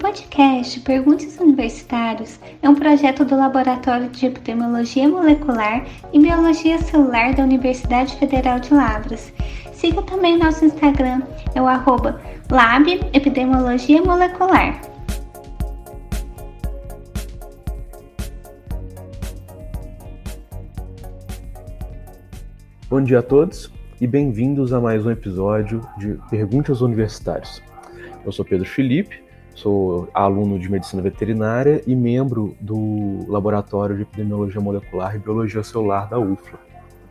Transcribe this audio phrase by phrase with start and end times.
[0.00, 7.42] podcast Perguntas Universitários é um projeto do Laboratório de Epidemiologia Molecular e Biologia Celular da
[7.42, 9.30] Universidade Federal de Lavras.
[9.74, 11.20] Siga também nosso Instagram,
[11.54, 12.18] é o arroba
[12.50, 14.80] Lab Epidemiologia Molecular.
[22.88, 23.70] Bom dia a todos
[24.00, 27.62] e bem-vindos a mais um episódio de Perguntas Universitários.
[28.24, 34.60] Eu sou Pedro Felipe, sou aluno de Medicina Veterinária e membro do Laboratório de Epidemiologia
[34.60, 36.58] Molecular e Biologia Celular da UFLA.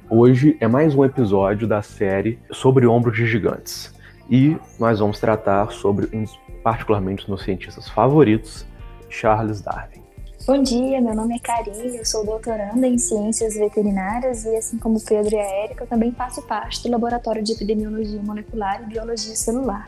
[0.10, 3.94] Hoje é mais um episódio da série sobre ombros de gigantes
[4.30, 6.26] e nós vamos tratar sobre um
[6.64, 8.66] particularmente dos meus cientistas favoritos,
[9.10, 10.00] Charles Darwin.
[10.48, 14.98] Bom dia, meu nome é Karine, eu sou doutoranda em Ciências Veterinárias e, assim como
[14.98, 18.86] o Pedro e a Érica, eu também faço parte do Laboratório de Epidemiologia Molecular e
[18.88, 19.88] Biologia Celular.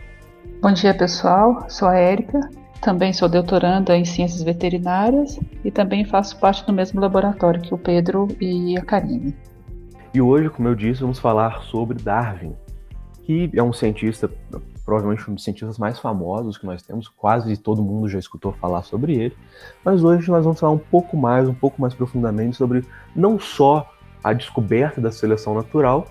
[0.61, 1.65] Bom dia, pessoal.
[1.69, 2.39] Sou a Érica,
[2.81, 7.77] também sou doutoranda em Ciências Veterinárias e também faço parte do mesmo laboratório que o
[7.77, 9.35] Pedro e a Karine.
[10.13, 12.55] E hoje, como eu disse, vamos falar sobre Darwin,
[13.23, 14.29] que é um cientista,
[14.83, 18.83] provavelmente um dos cientistas mais famosos que nós temos, quase todo mundo já escutou falar
[18.83, 19.37] sobre ele,
[19.85, 22.83] mas hoje nós vamos falar um pouco mais, um pouco mais profundamente sobre
[23.15, 23.89] não só
[24.23, 26.07] a descoberta da seleção natural,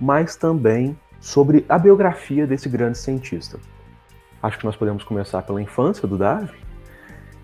[0.00, 3.58] mas também sobre a biografia desse grande cientista.
[4.42, 6.48] Acho que nós podemos começar pela infância do Darwin,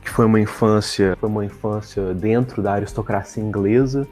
[0.02, 4.06] que foi uma infância, foi uma infância dentro da aristocracia inglesa.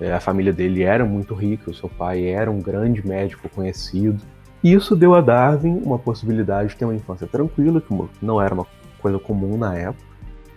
[0.00, 4.22] É, a família dele era muito rica, o seu pai era um grande médico conhecido.
[4.64, 7.94] E isso deu a Darwin uma possibilidade de ter uma infância tranquila, que
[8.24, 8.66] não era uma
[9.00, 10.04] coisa comum na época,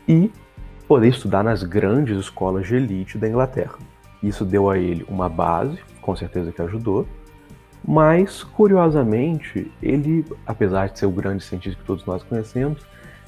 [0.07, 0.31] e
[0.87, 3.75] poder estudar nas grandes escolas de elite da Inglaterra.
[4.23, 7.05] Isso deu a ele uma base, com certeza que ajudou,
[7.87, 12.81] mas, curiosamente, ele, apesar de ser o grande cientista que todos nós conhecemos,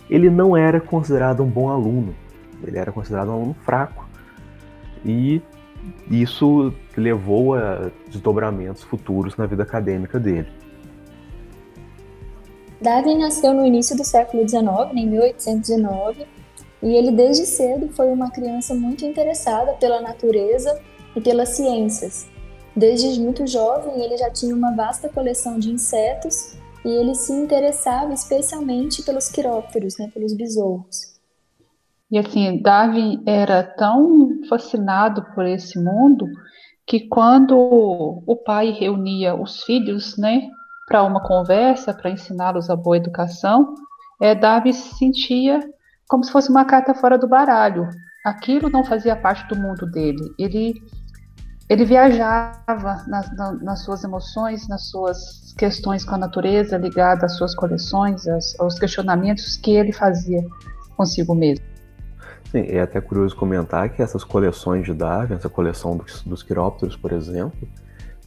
[0.10, 2.16] ele não era considerado um bom aluno.
[2.64, 4.08] Ele era considerado um aluno fraco.
[5.06, 5.42] E
[6.10, 10.48] isso levou a desdobramentos futuros na vida acadêmica dele.
[12.82, 14.66] Darwin nasceu no início do século XIX,
[14.96, 16.26] em 1819,
[16.82, 20.80] e ele desde cedo foi uma criança muito interessada pela natureza
[21.16, 22.28] e pelas ciências.
[22.78, 26.56] Desde muito jovem, ele já tinha uma vasta coleção de insetos
[26.86, 31.18] e ele se interessava especialmente pelos quirópteros, né, pelos besouros.
[32.12, 36.28] E assim, Darwin era tão fascinado por esse mundo
[36.86, 40.48] que quando o pai reunia os filhos, né,
[40.88, 43.74] para uma conversa, para ensiná-los a boa educação,
[44.22, 45.60] é, Darwin se sentia
[46.08, 47.90] como se fosse uma carta fora do baralho.
[48.24, 50.32] Aquilo não fazia parte do mundo dele.
[50.38, 50.76] Ele
[51.70, 57.54] ele viajava nas, nas, suas emoções, nas suas questões com a natureza, ligada às suas
[57.54, 58.26] coleções,
[58.60, 60.46] aos, questionamentos que ele fazia
[60.96, 61.66] consigo mesmo.
[62.52, 66.96] Sim, é até curioso comentar que essas coleções de Darwin, essa coleção dos, dos quirópteros,
[66.96, 67.68] por exemplo,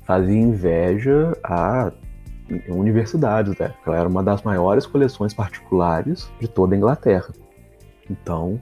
[0.04, 1.90] fazia inveja a
[2.68, 3.72] universidades, né?
[3.86, 7.32] Ela era uma das maiores coleções particulares de toda a Inglaterra.
[8.10, 8.60] Então,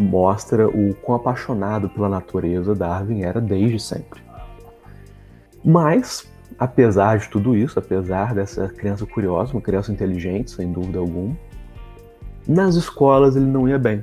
[0.00, 4.20] mostra o quão apaixonado pela natureza Darwin era desde sempre.
[5.64, 6.26] Mas,
[6.58, 11.36] apesar de tudo isso, apesar dessa criança curiosa, uma criança inteligente, sem dúvida alguma,
[12.48, 14.02] nas escolas ele não ia bem.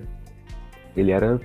[0.95, 1.39] Ele era,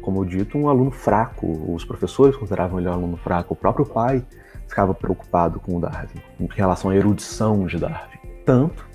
[0.00, 1.72] como dito, um aluno fraco.
[1.72, 3.54] Os professores consideravam ele um aluno fraco.
[3.54, 4.24] O próprio pai
[4.66, 8.18] ficava preocupado com o Darwin, em relação à erudição de Darwin.
[8.44, 8.86] Tanto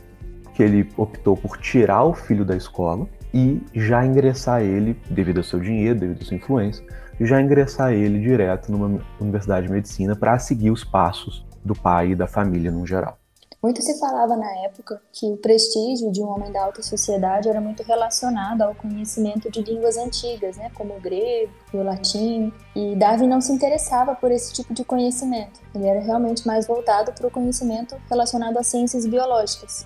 [0.53, 3.07] que ele optou por tirar o filho da escola
[3.37, 6.83] e já ingressar ele, devido ao seu dinheiro, devido à sua influência,
[7.21, 12.15] já ingressar ele direto numa universidade de medicina para seguir os passos do pai e
[12.15, 13.15] da família no geral.
[13.61, 17.59] Muito se falava na época que o prestígio de um homem da alta sociedade era
[17.61, 23.27] muito relacionado ao conhecimento de línguas antigas, né, como o grego o latim, e Darwin
[23.27, 25.59] não se interessava por esse tipo de conhecimento.
[25.75, 29.85] Ele era realmente mais voltado para o conhecimento relacionado às ciências biológicas.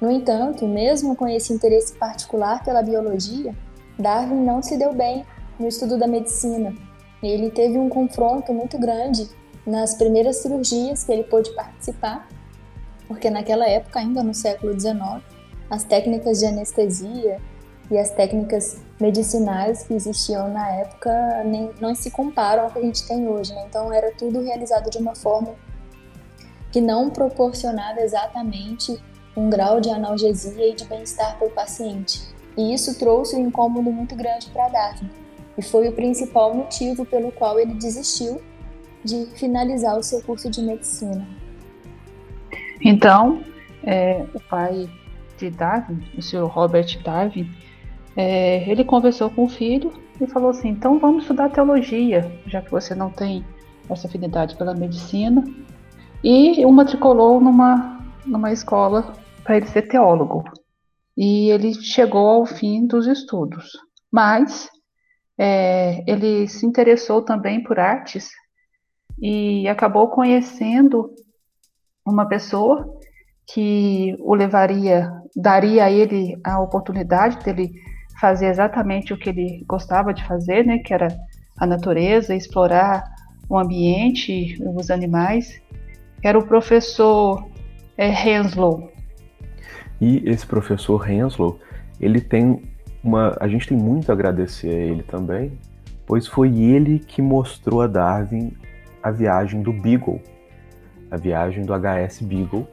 [0.00, 3.54] No entanto, mesmo com esse interesse particular pela biologia,
[3.98, 5.26] Darwin não se deu bem
[5.58, 6.74] no estudo da medicina.
[7.22, 9.28] Ele teve um confronto muito grande
[9.66, 12.26] nas primeiras cirurgias que ele pôde participar,
[13.06, 15.22] porque naquela época, ainda no século XIX,
[15.68, 17.38] as técnicas de anestesia
[17.90, 22.82] e as técnicas medicinais que existiam na época nem, não se comparam ao que a
[22.82, 23.52] gente tem hoje.
[23.52, 23.66] Né?
[23.68, 25.54] Então, era tudo realizado de uma forma
[26.72, 28.98] que não proporcionava exatamente
[29.36, 32.22] um grau de analgesia e de bem-estar para o paciente.
[32.56, 35.10] E isso trouxe um incômodo muito grande para Darwin.
[35.56, 38.40] E foi o principal motivo pelo qual ele desistiu
[39.04, 41.26] de finalizar o seu curso de medicina.
[42.82, 43.42] Então,
[43.84, 44.88] é, o pai
[45.38, 47.50] de Darwin, o senhor Robert Darwin,
[48.16, 52.70] é, ele conversou com o filho e falou assim: então vamos estudar teologia, já que
[52.70, 53.44] você não tem
[53.88, 55.44] essa afinidade pela medicina.
[56.22, 59.12] E o matriculou numa, numa escola
[59.44, 60.44] para ele ser teólogo.
[61.16, 63.72] E ele chegou ao fim dos estudos.
[64.10, 64.68] Mas
[65.38, 68.30] é, ele se interessou também por artes
[69.20, 71.14] e acabou conhecendo
[72.06, 72.98] uma pessoa
[73.52, 77.70] que o levaria, daria a ele a oportunidade dele
[78.20, 81.08] fazer exatamente o que ele gostava de fazer, né, que era
[81.58, 83.04] a natureza, explorar
[83.48, 85.60] o ambiente, os animais.
[86.22, 87.49] Era o professor
[88.00, 88.90] é, Henslow.
[90.00, 91.60] E esse professor Henslow,
[92.00, 92.62] ele tem
[93.04, 95.52] uma, a gente tem muito a agradecer a ele também,
[96.06, 98.56] pois foi ele que mostrou a Darwin
[99.02, 100.20] a viagem do Beagle,
[101.10, 102.66] a viagem do HS Beagle,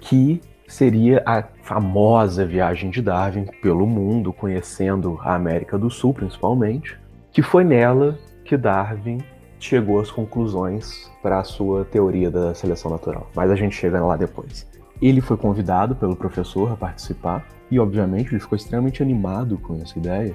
[0.00, 6.98] que seria a famosa viagem de Darwin pelo mundo, conhecendo a América do Sul principalmente,
[7.30, 9.18] que foi nela que Darwin
[9.60, 13.28] chegou às conclusões para a sua teoria da seleção natural.
[13.34, 14.66] Mas a gente chega lá depois.
[15.00, 19.98] Ele foi convidado pelo professor a participar e, obviamente, ele ficou extremamente animado com essa
[19.98, 20.34] ideia,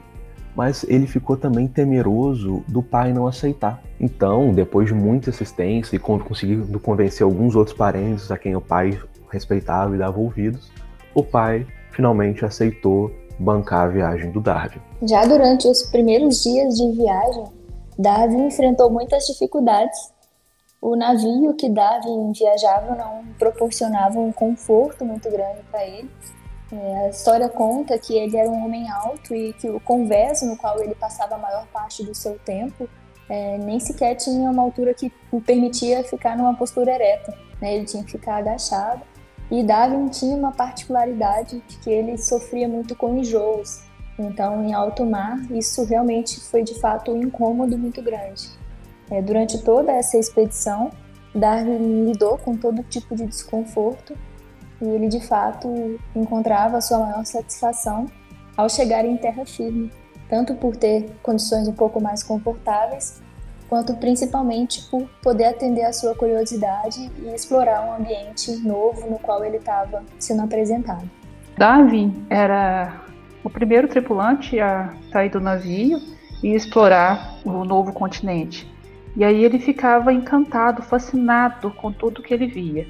[0.56, 3.81] mas ele ficou também temeroso do pai não aceitar.
[4.00, 9.00] Então, depois de muita insistência e conseguindo convencer alguns outros parentes a quem o pai
[9.30, 10.72] respeitava e dava ouvidos,
[11.14, 14.80] o pai finalmente aceitou bancar a viagem do Darwin.
[15.02, 17.46] Já durante os primeiros dias de viagem,
[17.98, 20.12] Darwin enfrentou muitas dificuldades.
[20.81, 26.10] O navio que Darwin viajava não proporcionava um conforto muito grande para ele.
[26.72, 30.57] É, a história conta que ele era um homem alto e que o convés no
[30.57, 32.90] qual ele passava a maior parte do seu tempo
[33.30, 37.36] é, nem sequer tinha uma altura que o permitia ficar numa postura ereta.
[37.62, 37.75] Né?
[37.75, 39.01] Ele tinha que ficar agachado
[39.50, 43.81] e Darwin tinha uma particularidade de que ele sofria muito com enjoos.
[44.18, 48.50] Então, em alto mar, isso realmente foi de fato um incômodo muito grande.
[49.10, 50.92] É, durante toda essa expedição,
[51.33, 54.15] Darwin lidou com todo tipo de desconforto
[54.81, 58.06] e ele de fato encontrava sua maior satisfação
[58.56, 59.92] ao chegar em terra firme,
[60.30, 63.21] tanto por ter condições um pouco mais confortáveis,
[63.68, 69.44] quanto principalmente por poder atender a sua curiosidade e explorar um ambiente novo no qual
[69.44, 71.10] ele estava sendo apresentado.
[71.57, 73.03] Darwin era
[73.44, 76.00] o primeiro tripulante a sair do navio
[76.42, 78.72] e explorar o novo continente.
[79.16, 82.88] E aí ele ficava encantado, fascinado com tudo que ele via.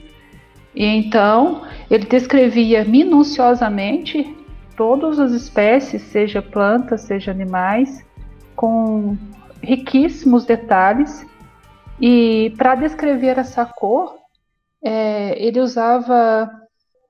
[0.76, 4.36] E então ele descrevia minuciosamente
[4.76, 8.04] todas as espécies, seja plantas, seja animais,
[8.56, 9.18] com
[9.62, 11.26] riquíssimos detalhes.
[12.00, 14.16] E para descrever essa cor,
[14.84, 16.50] é, ele usava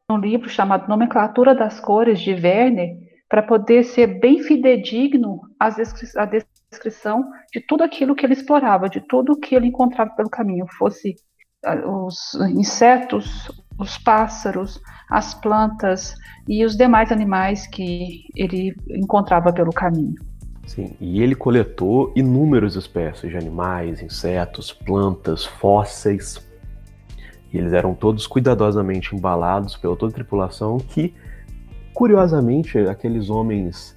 [0.09, 3.02] um livro chamado Nomenclatura das Cores de Werner
[3.33, 9.39] para poder ser bem fidedigno à descrição de tudo aquilo que ele explorava, de tudo
[9.39, 11.15] que ele encontrava pelo caminho, fosse
[11.83, 16.13] os insetos, os pássaros, as plantas
[16.47, 20.13] e os demais animais que ele encontrava pelo caminho.
[20.67, 26.39] Sim, e ele coletou inúmeras espécies de animais, insetos, plantas, fósseis.
[27.51, 31.15] E eles eram todos cuidadosamente embalados pela toda a tripulação que,
[31.93, 33.95] curiosamente, aqueles homens,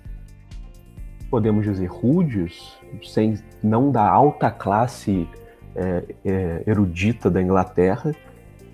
[1.31, 5.29] podemos dizer, rudes, sem não da alta classe
[5.75, 8.15] é, é, erudita da Inglaterra,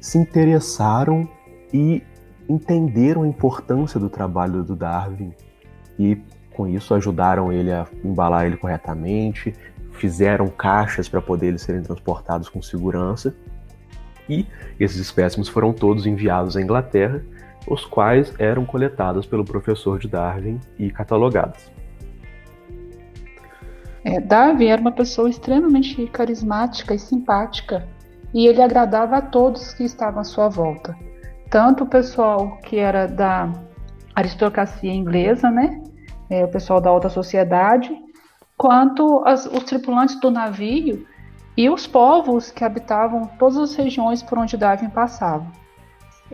[0.01, 1.29] se interessaram
[1.73, 2.03] e
[2.49, 5.33] entenderam a importância do trabalho do Darwin
[5.99, 6.21] e
[6.53, 9.55] com isso ajudaram ele a embalar ele corretamente,
[9.93, 13.35] fizeram caixas para poder eles serem transportados com segurança.
[14.29, 14.47] E
[14.79, 17.23] esses espécimes foram todos enviados à Inglaterra,
[17.67, 21.71] os quais eram coletados pelo professor de Darwin e catalogados.
[24.05, 27.87] É, Darwin era uma pessoa extremamente carismática e simpática,
[28.35, 30.97] e ele agradava a todos que estavam à sua volta.
[31.51, 33.53] Tanto o pessoal que era da
[34.15, 35.83] aristocracia inglesa, né,
[36.29, 37.95] é, o pessoal da alta sociedade,
[38.57, 41.07] quanto as, os tripulantes do navio
[41.57, 45.47] e os povos que habitavam todas as regiões por onde Darwin passava.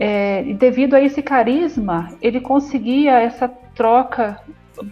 [0.01, 4.39] É, devido a esse carisma, ele conseguia essa troca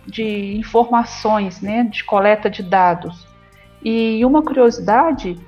[0.05, 3.25] de informações, né, de coleta de dados.
[3.81, 5.39] E uma curiosidade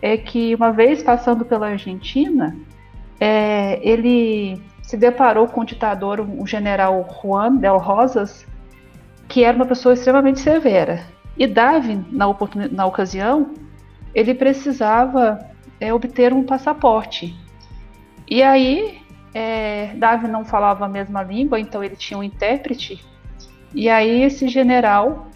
[0.00, 2.56] é que uma vez passando pela Argentina,
[3.18, 8.46] é, ele se deparou com o ditador, o general Juan del Rosas,
[9.26, 11.04] que era uma pessoa extremamente severa.
[11.36, 12.26] E Darwin, na,
[12.70, 13.52] na ocasião,
[14.14, 15.38] ele precisava
[15.80, 17.36] é, obter um passaporte.
[18.30, 18.97] E aí
[19.34, 23.04] é, Darwin não falava a mesma língua, então ele tinha um intérprete.
[23.74, 25.28] E aí esse general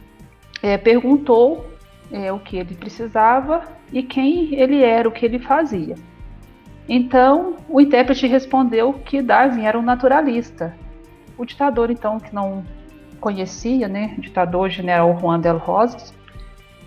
[0.62, 1.66] é, perguntou
[2.10, 5.94] é, o que ele precisava e quem ele era, o que ele fazia.
[6.88, 10.74] Então o intérprete respondeu que Darwin era um naturalista.
[11.36, 12.64] O ditador, então, que não
[13.20, 16.12] conhecia, né, o ditador general Juan del Rosas,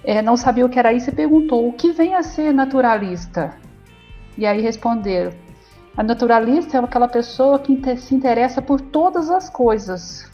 [0.03, 3.55] é, não sabia o que era isso e perguntou: o que vem a ser naturalista?
[4.37, 5.31] E aí responderam:
[5.97, 10.29] a naturalista é aquela pessoa que se interessa por todas as coisas.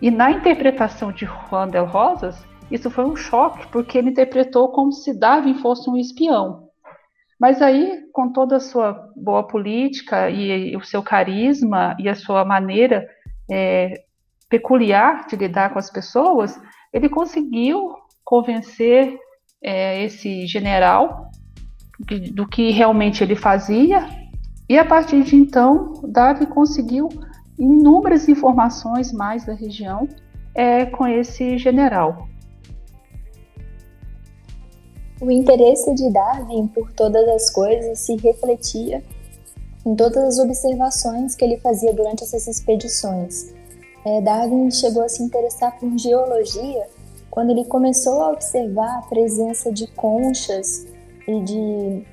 [0.00, 4.92] E na interpretação de Juan del Rosas, isso foi um choque, porque ele interpretou como
[4.92, 6.68] se Darwin fosse um espião.
[7.40, 12.44] Mas aí, com toda a sua boa política e, o seu carisma e a sua
[12.44, 13.08] maneira
[13.50, 14.04] é,
[14.48, 16.60] peculiar de lidar com as pessoas,
[16.92, 19.18] ele conseguiu convencer
[19.62, 21.30] é, esse general
[22.32, 24.06] do que realmente ele fazia,
[24.68, 27.08] e a partir de então, Davi conseguiu
[27.58, 30.08] inúmeras informações mais da região
[30.54, 32.28] é, com esse general.
[35.20, 39.02] O interesse de Darwin por todas as coisas se refletia
[39.84, 43.52] em todas as observações que ele fazia durante essas expedições.
[44.04, 46.86] É, Darwin chegou a se interessar por geologia
[47.30, 50.86] quando ele começou a observar a presença de conchas
[51.26, 52.06] e de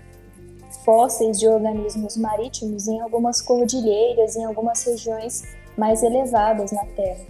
[0.85, 5.43] fósseis de organismos marítimos em algumas cordilheiras, em algumas regiões
[5.75, 7.25] mais elevadas na Terra.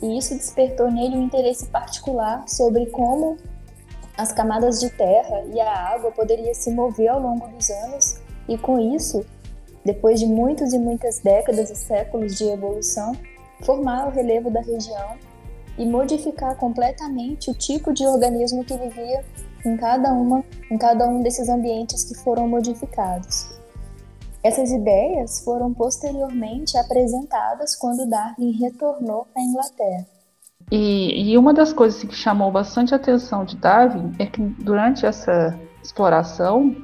[0.00, 3.36] E isso despertou nele um interesse particular sobre como
[4.16, 8.56] as camadas de terra e a água poderiam se mover ao longo dos anos, e
[8.56, 9.24] com isso,
[9.84, 13.14] depois de muitas e muitas décadas e séculos de evolução,
[13.62, 15.16] formar o relevo da região
[15.78, 19.24] e modificar completamente o tipo de organismo que vivia
[19.66, 23.54] em cada uma, em cada um desses ambientes que foram modificados.
[24.42, 30.06] Essas ideias foram posteriormente apresentadas quando Darwin retornou à Inglaterra.
[30.70, 35.04] E, e, uma das coisas que chamou bastante a atenção de Darwin é que durante
[35.06, 36.74] essa exploração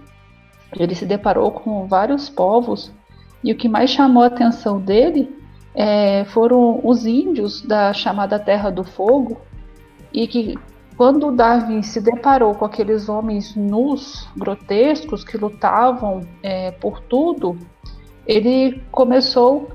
[0.76, 2.92] ele se deparou com vários povos
[3.42, 5.36] e o que mais chamou a atenção dele
[5.74, 9.38] é, foram os índios da chamada Terra do Fogo,
[10.12, 10.58] e que
[11.02, 17.58] quando Darwin se deparou com aqueles homens nus, grotescos, que lutavam é, por tudo,
[18.24, 19.68] ele começou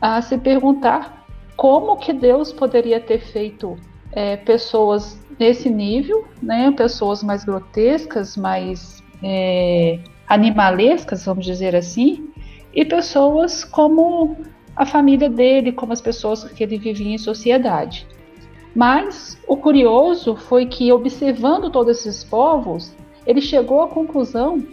[0.00, 3.76] a se perguntar como que Deus poderia ter feito
[4.12, 12.30] é, pessoas nesse nível, né, pessoas mais grotescas, mais é, animalescas, vamos dizer assim,
[12.72, 14.36] e pessoas como
[14.76, 18.06] a família dele, como as pessoas que ele vivia em sociedade.
[18.78, 22.94] Mas o curioso foi que, observando todos esses povos,
[23.26, 24.64] ele chegou à conclusão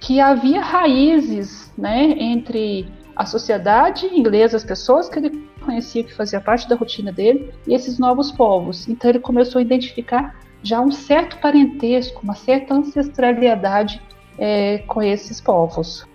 [0.00, 6.40] que havia raízes né, entre a sociedade inglesa, as pessoas que ele conhecia, que fazia
[6.40, 8.88] parte da rotina dele, e esses novos povos.
[8.88, 14.00] Então ele começou a identificar já um certo parentesco, uma certa ancestralidade
[14.38, 16.08] é, com esses povos.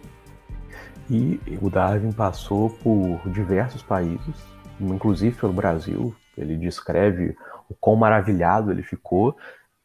[1.08, 4.36] E o Darwin passou por diversos países,
[4.82, 6.16] inclusive pelo Brasil.
[6.38, 7.36] Ele descreve
[7.70, 9.36] o quão maravilhado ele ficou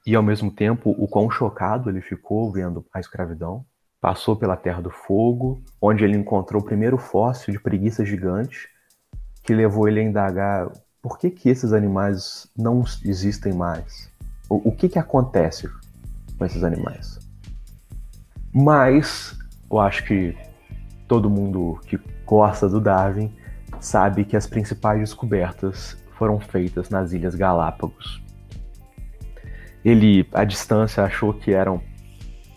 [0.06, 3.64] e, ao mesmo tempo, o quão chocado ele ficou vendo a escravidão.
[4.00, 8.68] Passou pela Terra do Fogo, onde ele encontrou o primeiro fóssil de preguiça gigante,
[9.42, 14.10] que levou ele a indagar por que, que esses animais não existem mais.
[14.48, 15.68] O, o que, que acontece
[16.38, 17.18] com esses animais.
[18.52, 19.36] Mas
[19.70, 20.36] eu acho que
[21.08, 23.34] todo mundo que gosta do Darwin
[23.80, 28.22] sabe que as principais descobertas foram feitas nas Ilhas Galápagos.
[29.84, 31.82] Ele, à distância, achou que eram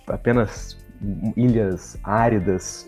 [0.08, 0.78] apenas
[1.36, 2.88] ilhas áridas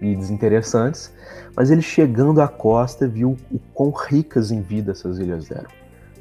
[0.00, 1.14] e desinteressantes,
[1.56, 5.70] mas ele chegando à costa viu o quão ricas em vida essas ilhas eram,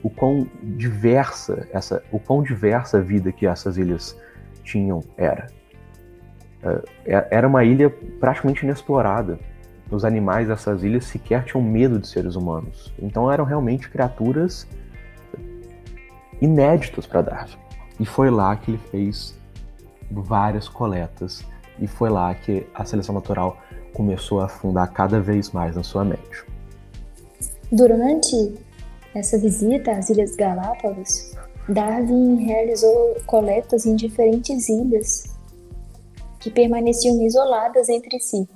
[0.02, 4.18] o quão diversa essa, o quão diversa a vida que essas ilhas
[4.64, 5.48] tinham era.
[7.06, 9.38] É, era uma ilha praticamente inexplorada.
[9.94, 12.92] Os animais dessas ilhas sequer tinham medo de seres humanos.
[13.00, 14.68] Então eram realmente criaturas
[16.42, 17.58] inéditas para Darwin.
[18.00, 19.36] E foi lá que ele fez
[20.10, 21.46] várias coletas
[21.80, 23.58] e foi lá que a seleção natural
[23.94, 26.44] começou a afundar cada vez mais na sua mente.
[27.72, 28.56] Durante
[29.14, 31.36] essa visita às Ilhas Galápagos,
[31.70, 35.36] Darwin realizou coletas em diferentes ilhas
[36.40, 38.48] que permaneciam isoladas entre si.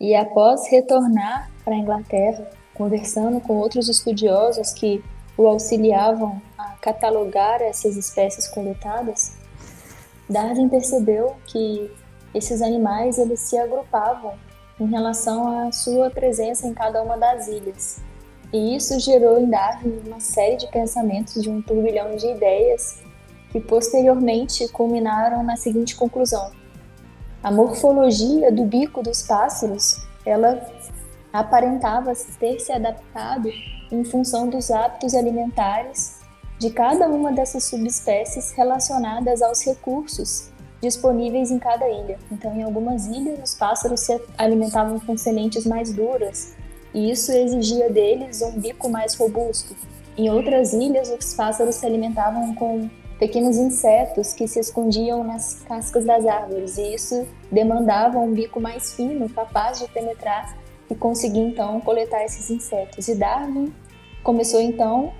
[0.00, 5.04] E após retornar para a Inglaterra, conversando com outros estudiosos que
[5.36, 9.36] o auxiliavam a catalogar essas espécies coletadas,
[10.26, 11.90] Darwin percebeu que
[12.34, 14.32] esses animais eles se agrupavam
[14.80, 18.00] em relação à sua presença em cada uma das ilhas.
[18.52, 23.02] E isso gerou em Darwin uma série de pensamentos de um turbilhão de ideias
[23.50, 26.50] que posteriormente culminaram na seguinte conclusão:
[27.42, 30.60] a morfologia do bico dos pássaros, ela
[31.32, 33.50] aparentava ter se adaptado
[33.90, 36.20] em função dos hábitos alimentares
[36.58, 40.50] de cada uma dessas subespécies relacionadas aos recursos
[40.82, 42.18] disponíveis em cada ilha.
[42.30, 46.54] Então, em algumas ilhas, os pássaros se alimentavam com sementes mais duras,
[46.92, 49.74] e isso exigia deles um bico mais robusto.
[50.16, 56.06] Em outras ilhas, os pássaros se alimentavam com pequenos insetos que se escondiam nas cascas
[56.06, 60.56] das árvores, e isso demandava um bico mais fino, capaz de penetrar
[60.90, 63.06] e conseguir então coletar esses insetos.
[63.08, 63.74] E Darwin
[64.24, 65.12] começou então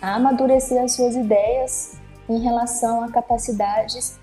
[0.00, 1.94] a amadurecer as suas ideias
[2.28, 4.18] em relação a capacidades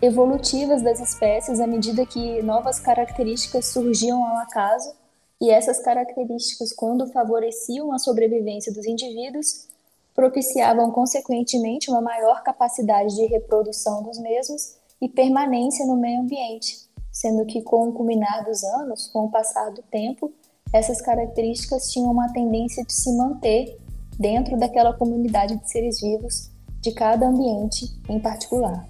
[0.00, 4.92] evolutivas das espécies à medida que novas características surgiam ao acaso,
[5.40, 9.68] e essas características, quando favoreciam a sobrevivência dos indivíduos,
[10.14, 16.76] propiciavam consequentemente uma maior capacidade de reprodução dos mesmos e permanência no meio ambiente,
[17.10, 20.32] sendo que com o culminar dos anos, com o passar do tempo,
[20.72, 23.78] essas características tinham uma tendência de se manter
[24.18, 26.50] dentro daquela comunidade de seres vivos
[26.80, 28.88] de cada ambiente em particular.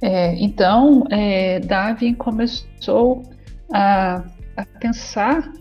[0.00, 3.22] É, então, é, Darwin começou
[3.74, 4.22] a,
[4.56, 5.52] a, pensar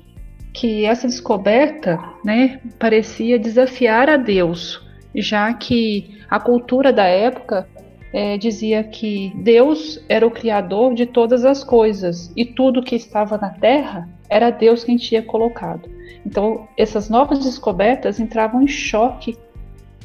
[0.54, 7.68] que essa descoberta né, parecia desafiar a Deus, já que a cultura da época
[8.14, 13.36] é, dizia que Deus era o criador de todas as coisas e tudo que estava
[13.36, 15.90] na Terra era Deus quem tinha colocado.
[16.24, 19.36] Então, essas novas descobertas entravam em choque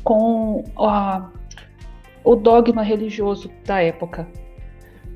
[0.03, 1.29] com a,
[2.25, 4.27] o dogma religioso da época.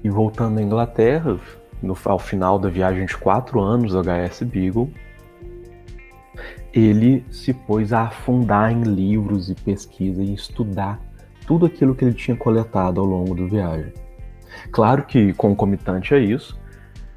[0.05, 1.39] E voltando à Inglaterra,
[1.83, 4.93] no, ao final da viagem de quatro anos HS Beagle,
[6.73, 11.01] ele se pôs a afundar em livros e pesquisa e estudar
[11.47, 13.93] tudo aquilo que ele tinha coletado ao longo da viagem.
[14.71, 16.59] Claro que, concomitante a isso,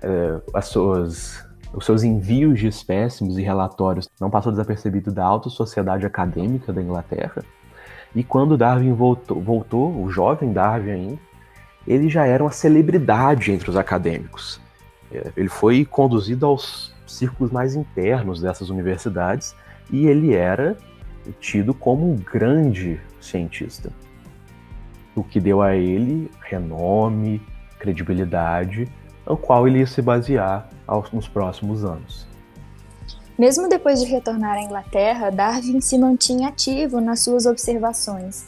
[0.02, 5.50] é, as suas, os seus envios de espécimes e relatórios não passou desapercebido da alta
[5.50, 7.44] sociedade acadêmica da Inglaterra,
[8.16, 11.20] e quando Darwin voltou, voltou, o jovem Darwin ainda,
[11.88, 14.60] ele já era uma celebridade entre os acadêmicos.
[15.12, 19.56] É, ele foi conduzido aos círculos mais internos dessas universidades
[19.92, 20.78] e ele era
[21.40, 23.92] tido como um grande cientista,
[25.16, 27.42] o que deu a ele renome,
[27.80, 28.88] credibilidade,
[29.26, 30.70] no qual ele ia se basear
[31.12, 32.28] nos próximos anos.
[33.38, 38.46] Mesmo depois de retornar à Inglaterra, Darwin se mantinha ativo nas suas observações.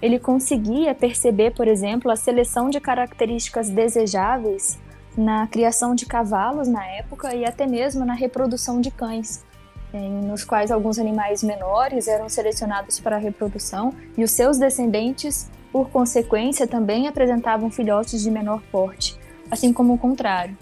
[0.00, 4.78] Ele conseguia perceber, por exemplo, a seleção de características desejáveis
[5.16, 9.44] na criação de cavalos na época e até mesmo na reprodução de cães,
[10.24, 15.90] nos quais alguns animais menores eram selecionados para a reprodução e os seus descendentes, por
[15.90, 19.18] consequência, também apresentavam filhotes de menor porte,
[19.50, 20.56] assim como o contrário.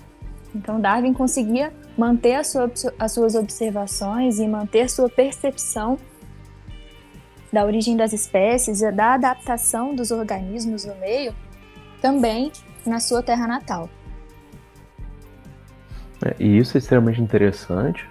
[0.55, 5.99] Então, Darwin conseguia manter sua, as suas observações e manter sua percepção
[7.53, 11.35] da origem das espécies e da adaptação dos organismos no meio
[12.01, 12.53] também
[12.87, 13.89] na sua terra natal.
[16.25, 18.09] É, e isso é extremamente interessante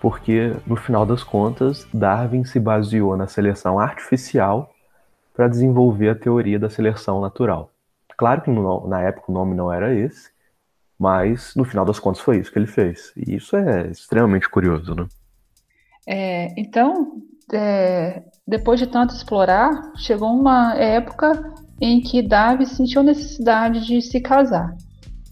[0.00, 4.72] porque, no final das contas, Darwin se baseou na seleção artificial
[5.34, 7.70] para desenvolver a teoria da seleção natural.
[8.16, 10.30] Claro que no, na época o nome não era esse,
[10.98, 13.12] mas no final das contas foi isso que ele fez.
[13.16, 15.06] E isso é extremamente curioso, né?
[16.06, 23.86] É, então, é, depois de tanto explorar, chegou uma época em que Darwin sentiu necessidade
[23.86, 24.76] de se casar.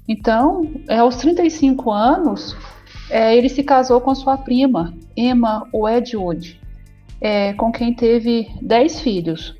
[0.08, 2.56] Então, é, aos 35 anos,
[3.10, 6.60] é, ele se casou com sua prima, Emma Wedgwood,
[7.20, 9.56] é, com quem teve 10 filhos.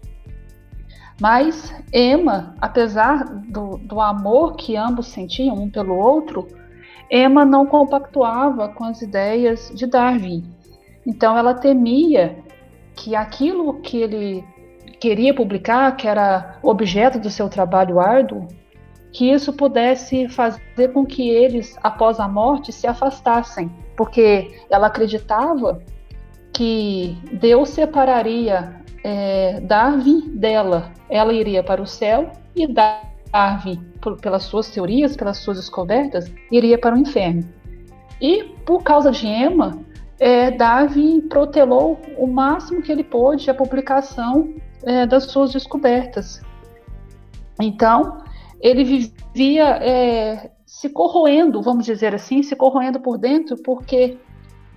[1.21, 6.47] Mas Emma, apesar do, do amor que ambos sentiam um pelo outro,
[7.11, 10.45] Emma não compactuava com as ideias de Darwin.
[11.07, 12.45] Então ela temia
[12.97, 14.45] que aquilo que ele
[14.99, 18.49] queria publicar, que era objeto do seu trabalho árduo,
[19.13, 25.81] que isso pudesse fazer com que eles, após a morte, se afastassem, porque ela acreditava
[26.53, 30.93] que Deus separaria é, Darwin dela.
[31.09, 36.79] Ela iria para o céu e Darwin, por, pelas suas teorias, pelas suas descobertas, iria
[36.79, 37.45] para o inferno.
[38.21, 39.79] E por causa de Emma,
[40.19, 40.51] é,
[41.29, 46.41] protelou o máximo que ele pôde a publicação é, das suas descobertas.
[47.61, 48.19] Então,
[48.61, 54.19] ele vivia é, se corroendo, vamos dizer assim, se corroendo por dentro, porque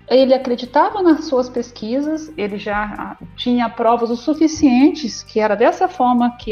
[0.10, 6.36] ele acreditava nas suas pesquisas, ele já tinha provas o suficientes que era dessa forma
[6.38, 6.52] que,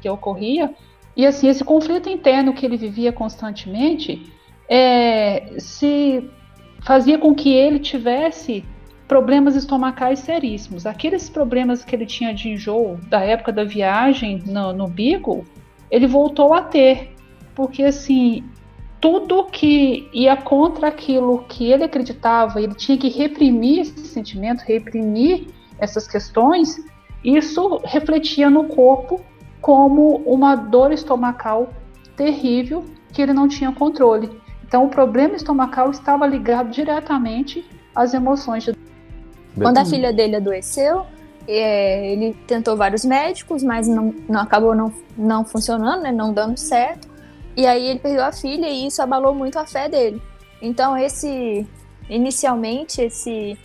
[0.00, 0.74] que ocorria,
[1.16, 4.32] e assim, esse conflito interno que ele vivia constantemente
[4.68, 6.30] é, se
[6.80, 8.64] fazia com que ele tivesse
[9.06, 10.86] problemas estomacais seríssimos.
[10.86, 15.44] Aqueles problemas que ele tinha de enjoo da época da viagem no, no Beagle,
[15.90, 17.14] ele voltou a ter,
[17.54, 18.44] porque assim,
[19.00, 25.46] tudo que ia contra aquilo que ele acreditava, ele tinha que reprimir esse sentimento, reprimir
[25.78, 26.76] essas questões,
[27.24, 29.20] isso refletia no corpo
[29.60, 31.72] como uma dor estomacal
[32.16, 34.30] terrível que ele não tinha controle.
[34.68, 38.64] Então, o problema estomacal estava ligado diretamente às emoções.
[38.64, 38.74] De...
[39.56, 41.06] Quando a filha dele adoeceu,
[41.48, 46.58] é, ele tentou vários médicos, mas não, não acabou não, não funcionando, né, não dando
[46.58, 47.08] certo.
[47.56, 50.20] E aí ele perdeu a filha e isso abalou muito a fé dele.
[50.60, 51.66] Então, esse
[52.08, 53.58] inicialmente esse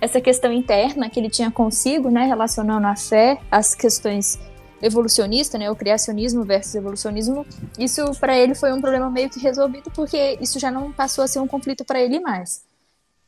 [0.00, 4.38] essa questão interna que ele tinha consigo, né, relacionando a fé às questões
[4.84, 7.46] evolucionista, né, o criacionismo versus evolucionismo,
[7.78, 11.28] isso para ele foi um problema meio que resolvido porque isso já não passou a
[11.28, 12.62] ser um conflito para ele mais.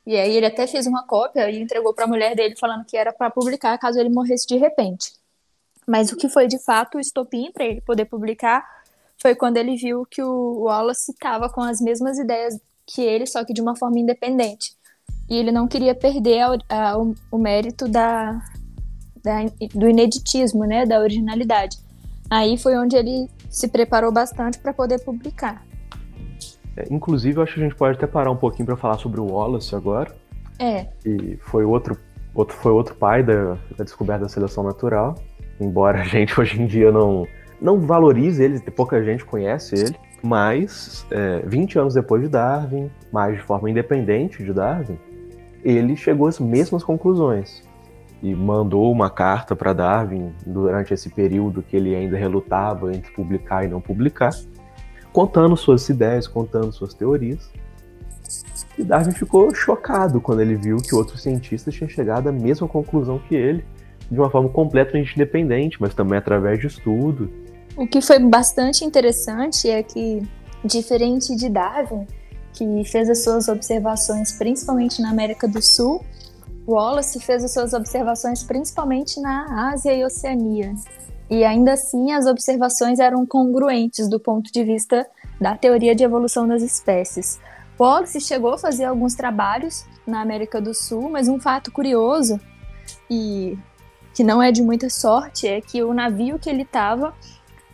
[0.06, 2.96] E aí ele até fez uma cópia e entregou para a mulher dele falando que
[2.96, 5.12] era para publicar caso ele morresse de repente.
[5.86, 8.64] Mas o que foi de fato o estopim para ele poder publicar
[9.18, 13.44] foi quando ele viu que o Wallace estava com as mesmas ideias que ele, só
[13.44, 14.76] que de uma forma independente.
[15.28, 18.40] E ele não queria perder a, a, o, o, mérito da,
[19.26, 21.78] da, do ineditismo, né, da originalidade.
[22.30, 25.64] Aí foi onde ele se preparou bastante para poder publicar.
[26.76, 29.20] É, inclusive, eu acho que a gente pode até parar um pouquinho para falar sobre
[29.20, 30.14] o Wallace agora.
[30.58, 30.86] É.
[31.04, 31.98] E foi outro,
[32.34, 35.16] outro, foi outro pai da, da descoberta da seleção natural.
[35.60, 37.26] Embora a gente hoje em dia não,
[37.60, 39.96] não valorize ele, pouca gente conhece ele.
[40.22, 44.98] Mas, é, 20 anos depois de Darwin, mais de forma independente de Darwin,
[45.64, 47.65] ele chegou às mesmas conclusões
[48.22, 53.64] e mandou uma carta para Darwin durante esse período que ele ainda relutava entre publicar
[53.64, 54.30] e não publicar,
[55.12, 57.50] contando suas ideias, contando suas teorias.
[58.78, 63.18] E Darwin ficou chocado quando ele viu que outros cientistas tinham chegado à mesma conclusão
[63.18, 63.64] que ele,
[64.10, 67.30] de uma forma completamente independente, mas também através de estudo.
[67.76, 70.22] O que foi bastante interessante é que,
[70.64, 72.06] diferente de Darwin,
[72.52, 76.02] que fez as suas observações principalmente na América do Sul,
[76.66, 80.74] Wallace fez as suas observações principalmente na Ásia e Oceania.
[81.30, 85.06] E ainda assim, as observações eram congruentes do ponto de vista
[85.40, 87.38] da teoria de evolução das espécies.
[87.78, 92.40] Wallace chegou a fazer alguns trabalhos na América do Sul, mas um fato curioso
[93.10, 93.56] e
[94.14, 97.14] que não é de muita sorte é que o navio que ele estava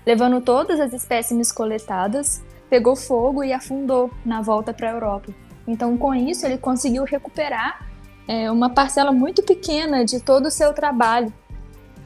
[0.05, 5.33] levando todas as espécimes coletadas pegou fogo e afundou na volta para a Europa.
[5.67, 7.92] Então, com isso, ele conseguiu recuperar
[8.27, 11.33] é, uma parcela muito pequena de todo o seu trabalho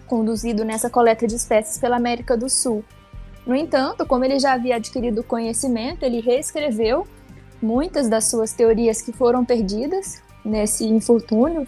[0.07, 2.85] conduzido nessa coleta de espécies pela América do Sul.
[3.46, 7.07] No entanto, como ele já havia adquirido conhecimento, ele reescreveu
[7.61, 11.66] muitas das suas teorias que foram perdidas nesse infortúnio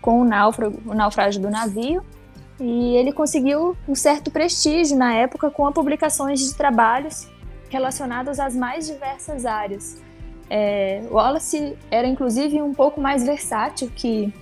[0.00, 2.02] com o náufrago, o naufrágio do navio,
[2.60, 7.28] e ele conseguiu um certo prestígio na época com a publicações de trabalhos
[7.68, 10.00] relacionados às mais diversas áreas,
[10.56, 14.32] é, Wallace era inclusive um pouco mais versátil que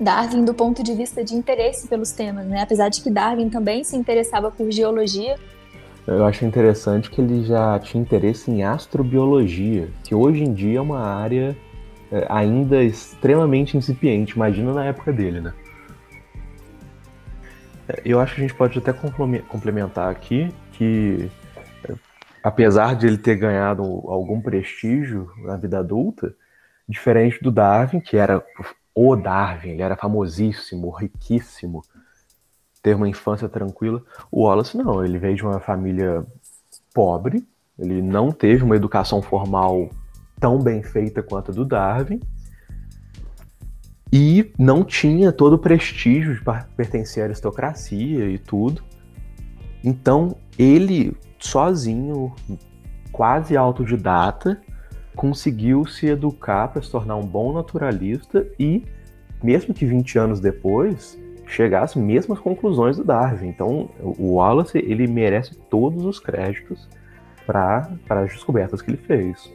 [0.00, 2.62] Darwin do ponto de vista de interesse pelos temas, né?
[2.62, 5.36] Apesar de que Darwin também se interessava por geologia.
[6.04, 10.80] Eu acho interessante que ele já tinha interesse em astrobiologia, que hoje em dia é
[10.80, 11.56] uma área
[12.10, 14.34] é, ainda extremamente incipiente.
[14.34, 15.54] Imagina na época dele, né?
[17.88, 21.30] É, eu acho que a gente pode até complementar aqui que
[22.46, 26.32] apesar de ele ter ganhado algum prestígio na vida adulta,
[26.88, 28.40] diferente do Darwin, que era
[28.94, 31.82] o Darwin, ele era famosíssimo, riquíssimo,
[32.80, 34.00] ter uma infância tranquila.
[34.30, 36.24] O Wallace não, ele veio de uma família
[36.94, 37.44] pobre,
[37.76, 39.90] ele não teve uma educação formal
[40.38, 42.20] tão bem feita quanto a do Darwin
[44.12, 46.42] e não tinha todo o prestígio de
[46.76, 48.84] pertencer à aristocracia e tudo.
[49.82, 52.34] Então, ele sozinho,
[53.12, 54.60] quase autodidata,
[55.14, 58.84] conseguiu se educar para se tornar um bom naturalista e,
[59.42, 63.48] mesmo que 20 anos depois, chegar às mesmas conclusões do Darwin.
[63.48, 66.88] Então, o Wallace ele merece todos os créditos
[67.46, 69.50] para as descobertas que ele fez.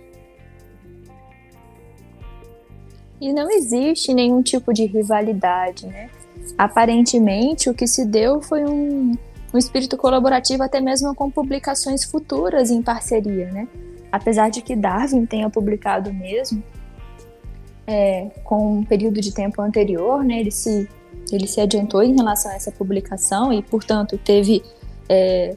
[3.19, 6.09] E não existe nenhum tipo de rivalidade, né?
[6.57, 9.13] aparentemente o que se deu foi um,
[9.53, 13.67] um espírito colaborativo até mesmo com publicações futuras em parceria, né?
[14.11, 16.63] Apesar de que Darwin tenha publicado mesmo
[17.85, 20.39] é, com um período de tempo anterior, né?
[20.39, 20.87] Ele se
[21.31, 24.61] ele se adiantou em relação a essa publicação e, portanto, teve
[25.07, 25.55] é,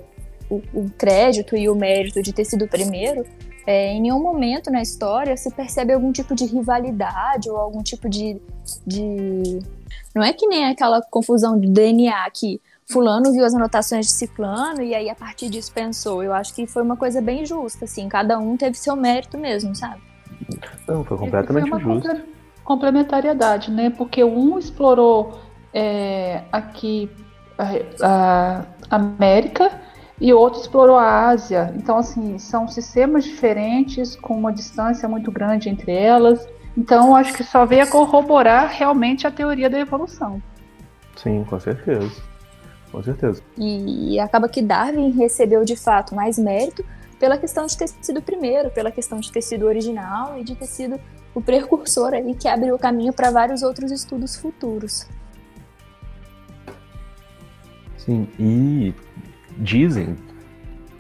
[0.49, 3.25] o, o, crédito e o mérito de ter sido o primeiro.
[3.67, 8.09] É, em nenhum momento na história se percebe algum tipo de rivalidade ou algum tipo
[8.09, 8.41] de,
[8.87, 9.59] de...
[10.15, 14.83] Não é que nem aquela confusão de DNA que fulano viu as anotações de ciclano
[14.83, 16.23] e aí a partir disso pensou.
[16.23, 19.75] Eu acho que foi uma coisa bem justa, assim, cada um teve seu mérito mesmo,
[19.75, 20.01] sabe?
[20.87, 22.23] Não, foi completamente foi justo.
[22.62, 23.90] Complementariedade, né?
[23.90, 25.38] Porque um explorou
[25.73, 27.11] é, aqui
[27.59, 29.70] a, a América
[30.20, 31.75] e outro explorou a Ásia.
[31.77, 36.47] Então, assim, são sistemas diferentes, com uma distância muito grande entre elas.
[36.77, 40.42] Então, acho que só veio a corroborar realmente a teoria da evolução.
[41.16, 42.11] Sim, com certeza.
[42.95, 43.43] Com certeza.
[43.59, 46.85] E, e acaba que Darwin recebeu de fato mais mérito
[47.19, 50.55] pela questão de ter sido o primeiro, pela questão de ter sido original e de
[50.55, 51.01] ter sido
[51.35, 55.09] o precursor aí que abriu o caminho para vários outros estudos futuros.
[57.97, 58.95] Sim, e
[59.59, 60.17] dizem,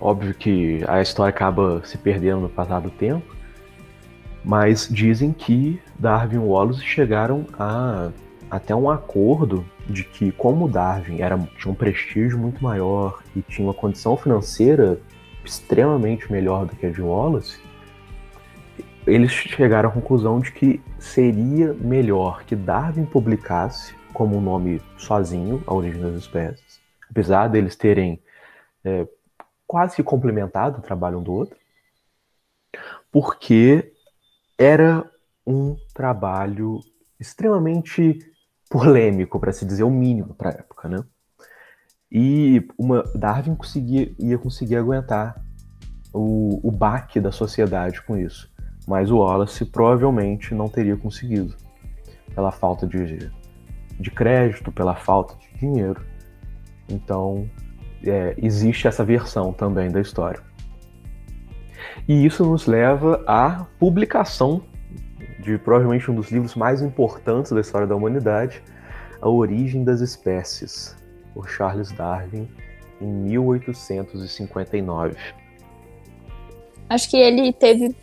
[0.00, 3.36] óbvio que a história acaba se perdendo no passar do tempo,
[4.44, 8.10] mas dizem que Darwin e Wallace chegaram a
[8.50, 13.66] até um acordo de que como Darwin era, tinha um prestígio muito maior e tinha
[13.66, 14.98] uma condição financeira
[15.44, 17.60] extremamente melhor do que a de Wallace,
[19.06, 25.62] eles chegaram à conclusão de que seria melhor que Darwin publicasse como um nome sozinho
[25.66, 28.20] a origem das espécies apesar deles terem
[28.84, 29.06] é,
[29.68, 31.56] quase complementado o trabalho um do outro,
[33.12, 33.92] porque
[34.58, 35.08] era
[35.46, 36.80] um trabalho
[37.20, 38.18] extremamente
[38.74, 40.98] polêmico, para se dizer o mínimo para a época, né?
[42.10, 45.40] E uma, Darwin conseguia, ia conseguir aguentar
[46.12, 48.52] o, o baque da sociedade com isso,
[48.84, 51.54] mas o Wallace provavelmente não teria conseguido,
[52.34, 53.30] pela falta de,
[54.00, 56.04] de crédito, pela falta de dinheiro.
[56.88, 57.48] Então,
[58.04, 60.42] é, existe essa versão também da história.
[62.08, 64.64] E isso nos leva à publicação
[65.44, 68.62] de provavelmente um dos livros mais importantes da história da humanidade,
[69.20, 70.96] A Origem das Espécies,
[71.34, 72.48] por Charles Darwin,
[73.00, 75.16] em 1859.
[76.88, 77.94] Acho que ele teve.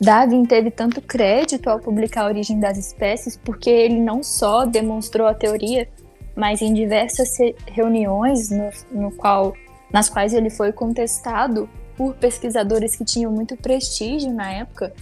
[0.00, 5.26] Darwin teve tanto crédito ao publicar A Origem das Espécies, porque ele não só demonstrou
[5.26, 5.88] a teoria,
[6.36, 9.52] mas em diversas reuniões no, no qual,
[9.92, 14.94] nas quais ele foi contestado por pesquisadores que tinham muito prestígio na época,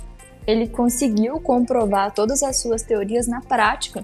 [0.49, 4.03] ele conseguiu comprovar todas as suas teorias na prática,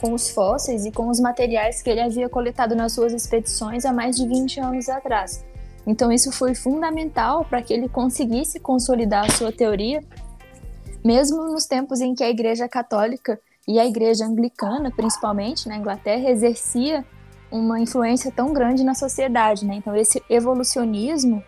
[0.00, 3.92] com os fósseis e com os materiais que ele havia coletado nas suas expedições há
[3.92, 5.44] mais de 20 anos atrás.
[5.86, 10.02] Então, isso foi fundamental para que ele conseguisse consolidar a sua teoria,
[11.04, 16.30] mesmo nos tempos em que a Igreja Católica e a igreja anglicana, principalmente na Inglaterra,
[16.30, 17.04] exercia
[17.50, 19.74] uma influência tão grande na sociedade, né?
[19.74, 21.42] Então esse evolucionismo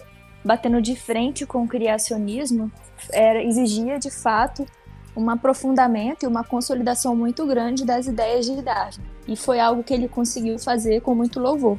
[0.45, 2.71] batendo de frente com o criacionismo
[3.13, 4.67] era exigia de fato
[5.17, 9.03] um aprofundamento e uma consolidação muito grande das ideias de Darwin.
[9.29, 11.79] E foi algo que ele conseguiu fazer com muito louvor.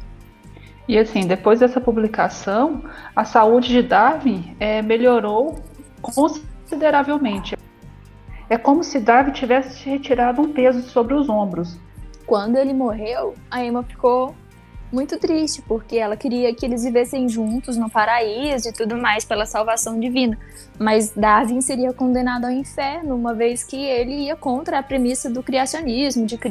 [0.88, 2.84] E assim, depois dessa publicação,
[3.16, 5.56] a saúde de Darwin é, melhorou
[6.02, 7.58] consideravelmente.
[8.50, 11.80] É como se Darwin tivesse retirado um peso sobre os ombros.
[12.28, 14.36] Quando ele morreu, a Emma ficou
[14.96, 19.46] muito triste, porque ela queria que eles vivessem juntos no paraíso e tudo mais pela
[19.46, 20.38] salvação divina.
[20.80, 25.44] Mas Darwin seria condenado ao inferno, uma vez que ele ia contra a premissa do
[25.44, 26.50] criacionismo, de que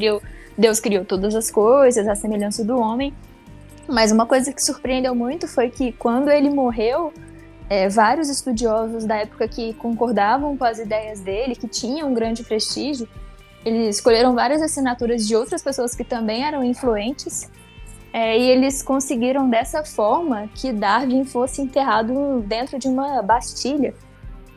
[0.58, 3.14] Deus criou todas as coisas, a semelhança do homem.
[3.88, 7.12] Mas uma coisa que surpreendeu muito foi que quando ele morreu,
[7.68, 12.44] é, vários estudiosos da época que concordavam com as ideias dele, que tinham um grande
[12.44, 13.08] prestígio,
[13.64, 17.50] eles escolheram várias assinaturas de outras pessoas que também eram influentes,
[18.14, 23.92] é, e eles conseguiram dessa forma que Darwin fosse enterrado dentro de uma bastilha.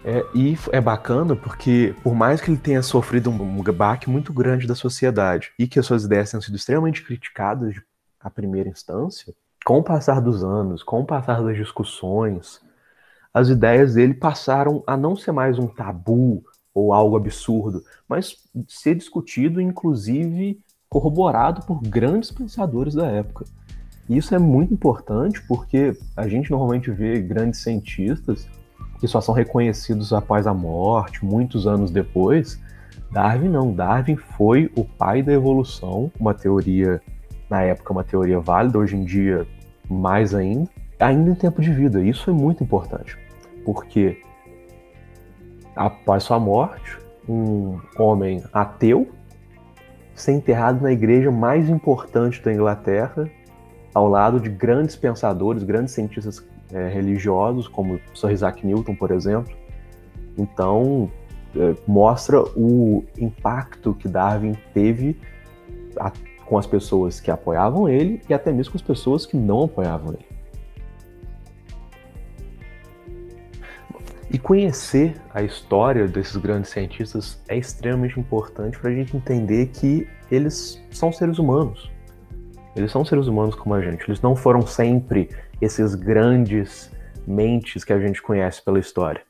[0.06, 4.32] É, e é bacana porque, por mais que ele tenha sofrido um, um baque muito
[4.32, 7.74] grande da sociedade e que as suas ideias tenham sido extremamente criticadas
[8.20, 9.34] à primeira instância,
[9.66, 12.62] com o passar dos anos, com o passar das discussões,
[13.34, 16.44] as ideias dele passaram a não ser mais um tabu
[16.76, 18.36] ou algo absurdo, mas
[18.68, 23.46] ser discutido, inclusive corroborado por grandes pensadores da época.
[24.10, 28.48] E isso é muito importante porque a gente normalmente vê grandes cientistas
[29.00, 32.60] que só são reconhecidos após a morte, muitos anos depois,
[33.12, 37.02] Darwin não, Darwin foi o pai da evolução, uma teoria,
[37.50, 39.48] na época, uma teoria válida, hoje em dia,
[39.90, 40.70] mais ainda,
[41.00, 42.04] ainda em tempo de vida.
[42.04, 43.18] Isso é muito importante,
[43.64, 44.22] porque
[45.76, 46.98] após sua morte,
[47.28, 49.08] um homem ateu
[50.18, 53.30] ser enterrado na igreja mais importante da Inglaterra,
[53.94, 59.56] ao lado de grandes pensadores, grandes cientistas é, religiosos, como Sir Isaac Newton, por exemplo.
[60.38, 61.10] Então,
[61.56, 65.20] é, mostra o impacto que Darwin teve
[66.00, 66.12] a,
[66.46, 70.14] com as pessoas que apoiavam ele e até mesmo com as pessoas que não apoiavam
[70.14, 70.27] ele.
[74.30, 80.08] E conhecer a história desses grandes cientistas é extremamente importante para a gente entender que
[80.30, 81.90] eles são seres humanos.
[82.76, 84.04] Eles são seres humanos como a gente.
[84.08, 85.30] Eles não foram sempre
[85.62, 86.92] esses grandes
[87.26, 89.22] mentes que a gente conhece pela história.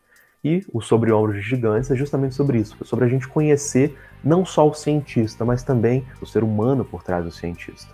[0.43, 4.45] E o Sobre Ombros de Gigantes é justamente sobre isso, sobre a gente conhecer não
[4.45, 7.93] só o cientista, mas também o ser humano por trás do cientista.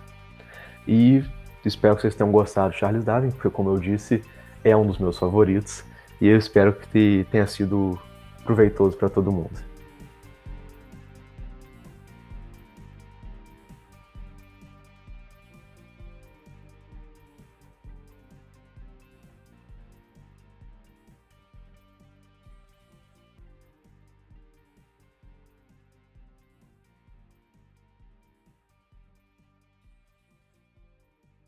[0.86, 1.22] E
[1.64, 4.22] espero que vocês tenham gostado de Charles Darwin, porque, como eu disse,
[4.62, 5.84] é um dos meus favoritos.
[6.20, 7.98] E eu espero que tenha sido
[8.44, 9.73] proveitoso para todo mundo.